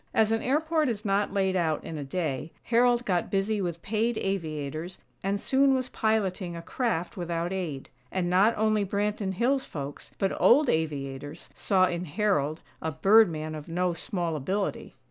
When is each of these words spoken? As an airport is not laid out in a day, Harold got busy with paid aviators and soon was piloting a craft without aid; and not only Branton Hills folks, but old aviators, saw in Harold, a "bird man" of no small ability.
As 0.15 0.31
an 0.31 0.41
airport 0.41 0.89
is 0.89 1.05
not 1.05 1.31
laid 1.31 1.55
out 1.55 1.83
in 1.83 1.95
a 1.95 2.03
day, 2.03 2.51
Harold 2.63 3.05
got 3.05 3.29
busy 3.29 3.61
with 3.61 3.83
paid 3.83 4.17
aviators 4.17 4.97
and 5.23 5.39
soon 5.39 5.75
was 5.75 5.89
piloting 5.89 6.55
a 6.55 6.61
craft 6.63 7.17
without 7.17 7.53
aid; 7.53 7.87
and 8.11 8.27
not 8.27 8.57
only 8.57 8.83
Branton 8.83 9.35
Hills 9.35 9.65
folks, 9.67 10.09
but 10.17 10.35
old 10.41 10.69
aviators, 10.71 11.49
saw 11.53 11.85
in 11.85 12.05
Harold, 12.05 12.61
a 12.81 12.91
"bird 12.91 13.29
man" 13.29 13.53
of 13.53 13.67
no 13.67 13.93
small 13.93 14.35
ability. 14.35 14.95